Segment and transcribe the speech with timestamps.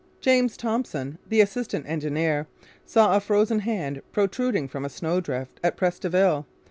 [0.19, 2.47] James Thompson, the assistant engineer,
[2.87, 6.47] saw a frozen hand protruding from a snowdrift at Pres de Ville.